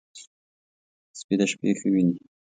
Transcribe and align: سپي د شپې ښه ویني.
سپي 1.19 1.35
د 1.39 1.41
شپې 1.51 1.69
ښه 1.79 1.87
ویني. 1.93 2.17